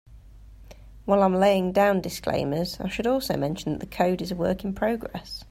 While 1.05 1.21
I'm 1.21 1.35
laying 1.35 1.73
down 1.73 2.01
disclaimers, 2.01 2.79
I 2.79 2.89
should 2.89 3.05
also 3.05 3.37
mention 3.37 3.73
that 3.73 3.81
the 3.81 3.95
code 3.95 4.23
is 4.23 4.31
a 4.31 4.35
work 4.35 4.63
in 4.63 4.73
progress. 4.73 5.39